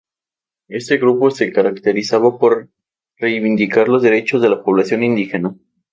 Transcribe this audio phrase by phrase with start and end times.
[0.69, 2.71] Este grupo se caracterizaba por
[3.17, 5.55] reivindicar los derechos de la población indígena.